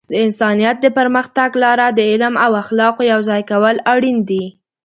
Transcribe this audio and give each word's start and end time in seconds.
د 0.09 0.11
انسانیت 0.25 0.77
د 0.81 0.87
پرمختګ 0.97 1.49
لپاره 1.61 1.85
د 1.97 1.99
علم 2.11 2.33
او 2.45 2.51
اخلاقو 2.63 3.01
یوځای 3.11 3.41
کول 3.51 3.75
اړین 3.93 4.17
دي. 4.29 4.45